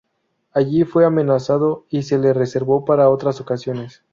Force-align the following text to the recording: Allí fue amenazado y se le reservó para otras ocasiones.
Allí 0.51 0.83
fue 0.83 1.05
amenazado 1.05 1.85
y 1.91 2.01
se 2.01 2.17
le 2.17 2.33
reservó 2.33 2.85
para 2.85 3.11
otras 3.11 3.39
ocasiones. 3.39 4.03